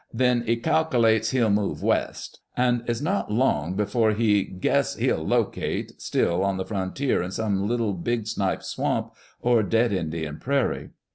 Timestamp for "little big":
7.67-8.25